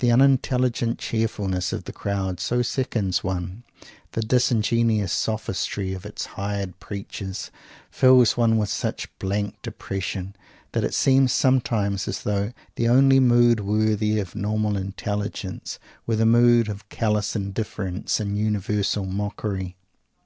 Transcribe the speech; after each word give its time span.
The 0.00 0.10
unintelligent 0.10 0.98
cheerfulness 0.98 1.72
of 1.72 1.84
the 1.84 1.92
crowd 1.92 2.40
so 2.40 2.60
sickens 2.60 3.22
one; 3.22 3.62
the 4.14 4.20
disingenuous 4.20 5.12
sophistry 5.12 5.94
of 5.94 6.04
its 6.04 6.26
hired 6.34 6.80
preachers 6.80 7.52
fills 7.88 8.36
one 8.36 8.56
with 8.58 8.68
such 8.68 9.16
blank 9.20 9.62
depression 9.62 10.34
that 10.72 10.82
it 10.82 10.92
seems 10.92 11.30
sometimes 11.30 12.08
as 12.08 12.24
though 12.24 12.52
the 12.74 12.88
only 12.88 13.20
mood 13.20 13.60
worthy 13.60 14.18
of 14.18 14.34
normal 14.34 14.76
intelligence 14.76 15.78
were 16.04 16.16
the 16.16 16.26
mood 16.26 16.68
of 16.68 16.88
callous 16.88 17.36
indifference 17.36 18.18
and 18.18 18.36
universal 18.36 19.04
mockery. 19.06 19.76